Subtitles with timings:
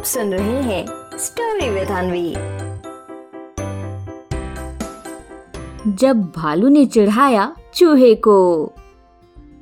[0.00, 0.86] आप सुन रहे हैं
[1.18, 2.30] स्टोरी विद अनवी
[5.96, 8.72] जब भालू ने चढ़ाया चूहे को,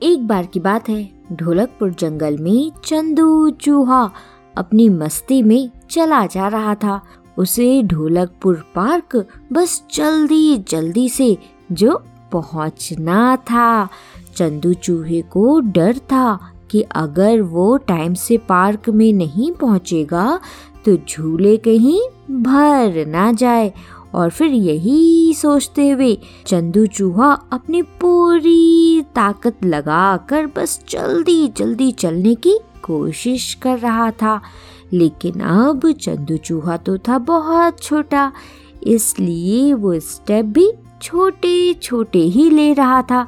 [0.03, 4.11] एक बार की बात है, ढोलकपुर जंगल में चंदू चूहा
[4.57, 7.03] अपनी मस्ती में चला जा रहा था।
[7.39, 11.39] उसे ढोलकपुर पार्क बस जल्दी जल्दी से
[11.73, 13.89] जो पहुँचना था।
[14.37, 20.39] चंदू चूहे को डर था कि अगर वो टाइम से पार्क में नहीं पहुंचेगा
[20.85, 22.01] तो झूले कहीं
[22.35, 23.73] भर ना जाए।
[24.15, 32.35] और फिर यही सोचते हुए चंदू चूहा अपनी पूरी ताकत लगाकर बस जल्दी जल्दी चलने
[32.35, 34.41] की कोशिश कर रहा था।
[34.93, 38.33] लेकिन अब चंदू चूहा तो था बहुत छोटा,
[38.83, 40.71] इसलिए वो स्टेप भी
[41.03, 43.27] छोटे छोटे ही ले रहा था।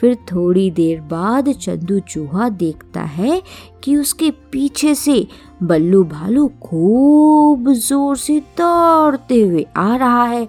[0.00, 3.42] फिर थोड़ी देर बाद चंदू चूहा देखता है
[3.84, 5.26] कि उसके पीछे से
[5.62, 10.48] बल्लू भालू खूब ज़ोर से दौड़ते हुए आ रहा है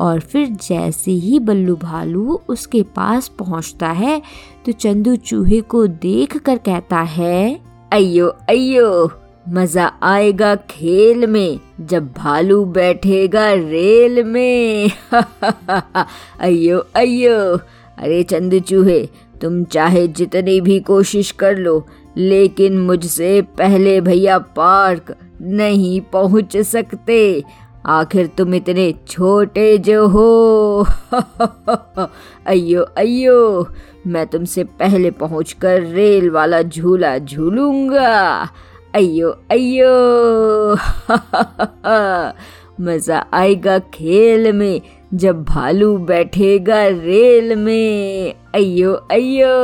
[0.00, 4.22] और फिर जैसे ही बल्लू भालू उसके पास पहुँचता है
[4.66, 7.60] तो चंदू चूहे को देख कर कहता है
[7.92, 9.10] अयो अयो
[9.48, 14.90] मज़ा आएगा खेल में, जब भालू बैठेगा रेल में।
[16.40, 17.60] अयो अयो
[17.98, 19.08] अरे चंद चूहे
[19.42, 27.44] तुम चाहे जितनी भी कोशिश कर लो, लेकिन मुझसे पहले भैया पार्क नहीं पहुँच सकते।
[27.86, 30.86] आखिर तुम इतने छोटे जो हो।
[32.46, 33.68] अयो अयो
[34.06, 38.48] मैं तुमसे पहले पहुंचकर रेल वाला झूला झूलूँगा।
[38.94, 39.94] अयो अयो
[42.80, 44.80] मज़ा आएगा खेल में।
[45.14, 49.54] जब भालू बैठेगा रेल में। अयो अयो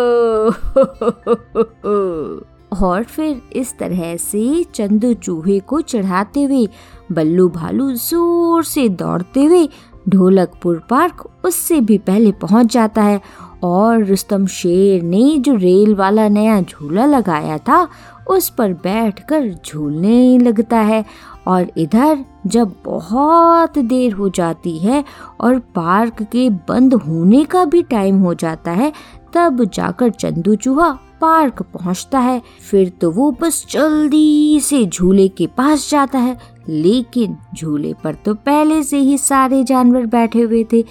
[2.83, 6.67] और फिर इस तरह से चंदू चूहे को चढ़ाते हुए,
[7.13, 9.69] बल्लू भालू ज़ोर से दौड़ते हुए
[10.09, 13.21] ढोलकपुर पार्क उससे भी पहले पहुँच जाता है।
[13.65, 17.87] और रुस्तम शेर ने जो रेल वाला नया झूला लगाया था
[18.29, 21.05] उस पर बैठकर झूलने लगता है
[21.47, 25.05] और इधर जब बहुत देर हो जाती है
[25.41, 28.93] और पार्क के बंद होने का भी टाइम हो जाता है,
[29.33, 30.89] तब जाकर चंदू चूहा
[31.21, 36.37] पार्क पहुँचता है। फिर तो वो बस जल्दी से झूले के पास जाता है।
[36.69, 40.85] लेकिन झूले पर तो पहले से ही सारे जानवर बैठे हुए थे,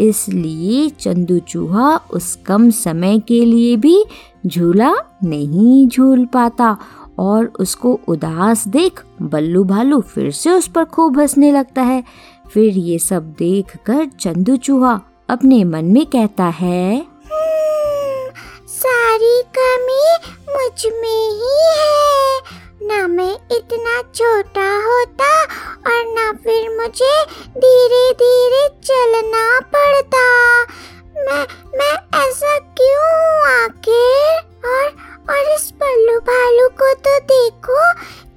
[0.00, 4.04] इसलिए चंदू चूहा उस कम समय के लिए भी
[4.46, 6.76] झूला नहीं झूल पाता
[7.18, 12.02] और उसको उदास देख बल्लू भालू फिर से उस पर खूब हंसने लगता है।
[12.52, 17.06] फिर ये सब देख कर चंदू चूहा अपने मन में कहता है,
[18.68, 20.02] सारी कमी
[20.48, 24.68] मुझमें ही है। ना मैं इतना छोटा
[26.90, 27.24] मुझे
[27.56, 30.22] धीरे धीरे चलना पड़ता।
[31.16, 31.42] मैं
[31.78, 33.10] मैं ऐसा क्यों
[33.50, 34.40] आखिर?
[34.66, 34.86] और
[35.30, 37.78] और इस पल्लू भालू को तो देखो,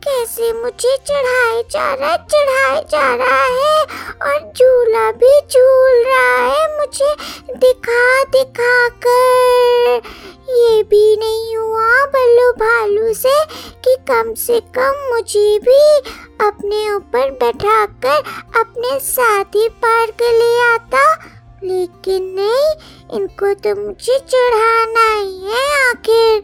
[0.05, 3.81] कैसे मुझे चढ़ाए जा रहा चढ़ाए जा रहा है,
[4.21, 7.15] और झूला भी झूल रहा है मुझे
[7.57, 10.01] दिखा दिखा कर।
[10.53, 13.35] ये भी नहीं हुआ बल्लू भालू से
[13.85, 15.81] कि कम से कम मुझे भी
[16.47, 18.23] अपने ऊपर बैठाकर
[18.59, 21.03] अपने साथ ही पार्क ले आता।
[21.63, 22.71] लेकिन नहीं
[23.17, 26.43] इनको तो मुझे चढ़ाना ही है आखिर।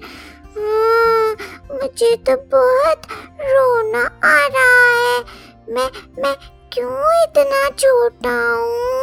[0.58, 1.36] हाँ,
[1.72, 3.02] मुझे तो बहुत
[3.42, 5.20] रोना आ रहा है।
[5.70, 5.90] मैं
[6.24, 6.36] मैं
[6.74, 8.99] क्यों इतना छोटा हूँ?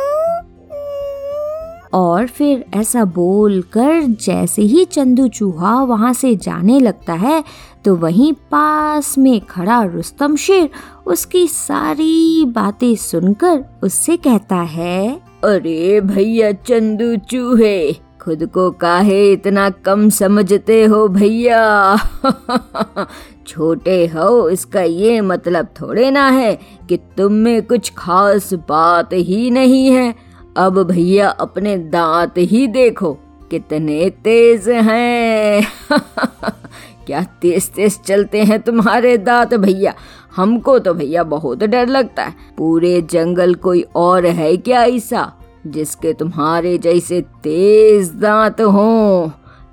[1.97, 7.43] और फिर ऐसा बोल कर जैसे ही चंदू चूहा वहाँ से जाने लगता है
[7.85, 10.69] तो वहीं पास में खड़ा रुस्तम शेर
[11.07, 19.69] उसकी सारी बातें सुनकर उससे कहता है, अरे भैया चंदू चूहे, खुद को काहे इतना
[19.71, 21.97] कम समझते हो भैया?
[23.47, 26.55] छोटे हो, इसका ये मतलब थोड़े ना है
[26.89, 30.15] कि तुम में कुछ खास बात ही नहीं है।
[30.57, 33.19] अब भैया अपने दांत ही देखो,
[33.51, 35.67] कितने तेज हैं।
[37.07, 39.95] क्या तेज तेज चलते हैं तुम्हारे दांत भैया?
[40.37, 45.33] हमको तो भैया बहुत डर लगता है। पूरे जंगल कोई और है क्या ऐसा,
[45.67, 49.31] जिसके तुम्हारे जैसे तेज दांत हो?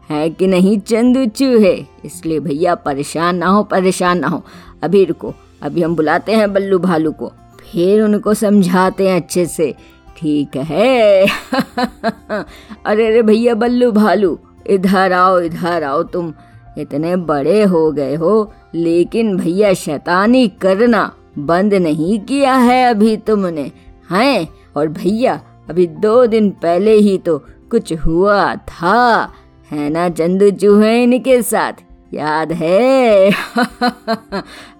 [0.09, 1.85] है कि नहीं चंदू चूहे?
[2.05, 4.43] इसलिए भैया परेशान ना हो, परेशान ना हो।
[4.83, 7.27] अभी रुको, अभी हम बुलाते हैं बल्लू भालू को।
[7.71, 9.75] फिर उनको समझाते हैं अच्छे से
[10.23, 11.27] ठीक है।
[12.85, 16.33] अरे अरे भैया, बल्लू भालू, इधर आओ इधर आओ तुम।
[16.77, 23.71] इतने बड़े हो गए हो, लेकिन भैया, शैतानी करना बंद नहीं किया है अभी तुमने,
[24.11, 24.47] हैं?
[24.75, 27.37] और भैया, अभी दो दिन पहले ही तो
[27.71, 29.33] कुछ हुआ था,
[29.71, 31.73] है ना, चंदू चूहे इनके साथ?
[32.13, 33.31] याद है?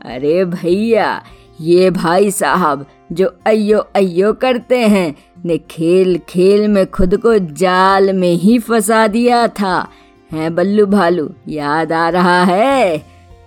[0.05, 1.23] अरे भैया,
[1.61, 5.15] ये भाई साहब जो अयो अयो करते हैं।
[5.45, 9.87] ने खेल खेल में खुद को जाल में ही फंसा दिया था।
[10.31, 12.97] है बल्लू भालू, याद आ रहा है?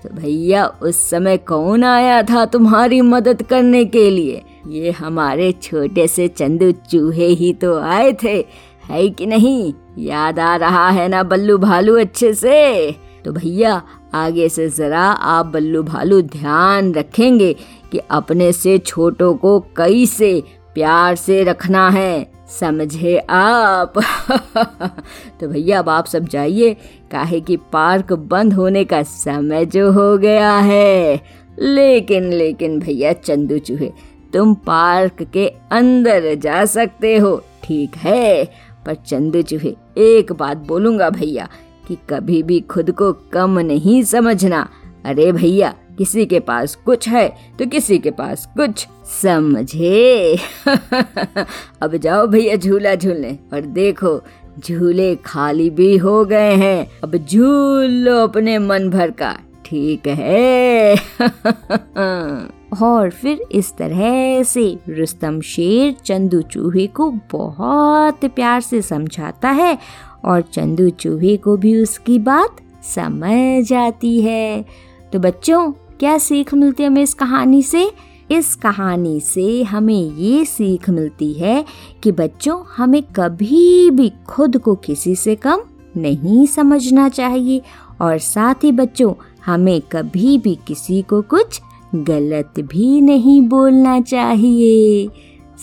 [0.02, 4.42] तो भैया, उस समय कौन आया था तुम्हारी मदद करने के लिए?
[4.68, 8.46] ये हमारे छोटे से चंदू चूहे ही तो आए थे।
[8.88, 9.74] है कि नहीं?
[9.98, 12.94] याद आ रहा है ना बल्लू भालू अच्छे से?
[13.24, 13.82] तो भैया,
[14.14, 17.56] आगे से जरा आप बल्लू भालू ध्यान रखेंगे।
[17.96, 20.42] कि अपने से छोटों को कैसे
[20.74, 23.92] प्यार से रखना है। समझे आप?
[25.40, 26.76] तो भैया, अब आप सब जाइए
[27.10, 31.20] काहे कि पार्क बंद होने का समय जो हो गया है।
[31.58, 33.92] लेकिन लेकिन भैया, चंदू चूहे,
[34.32, 38.44] तुम पार्क के अंदर जा सकते हो, ठीक है?
[38.86, 41.48] पर चंदू चूहे, एक बात बोलूँगा भैया,
[41.88, 44.68] कि कभी भी खुद को कम नहीं समझना।
[45.04, 47.28] अरे भैया किसी के पास कुछ है
[47.58, 48.86] तो किसी के पास कुछ
[49.22, 50.38] समझे।
[51.82, 54.20] अब जाओ भैया झूला झूलने, और देखो,
[54.58, 60.94] झूले खाली भी हो गए हैं। अब झूल लो अपने मन भर का, ठीक है?
[62.82, 69.78] और फिर इस तरह से रुस्तम शेर चंदू चूहे को बहुत प्यार से समझाता है,
[70.24, 72.56] और चंदू चूहे को भी उसकी बात
[72.94, 74.64] समझ आती है।
[75.12, 77.92] तो बच्चों क्या सीख मिलती है हमें इस कहानी से?
[78.30, 81.64] इस कहानी से हमें ये सीख मिलती है
[82.02, 85.62] कि बच्चों, हमें कभी भी खुद को किसी से कम
[85.96, 87.62] नहीं समझना चाहिए
[88.00, 89.14] और साथ ही बच्चों,
[89.46, 91.60] हमें कभी भी किसी को कुछ
[91.94, 95.08] गलत भी नहीं बोलना चाहिए।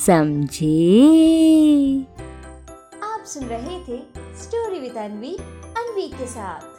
[0.06, 0.69] समझे?
[3.03, 3.97] आप सुन रहे थे
[4.44, 5.35] स्टोरी विद अनवी
[5.77, 6.72] अनवी के साथ।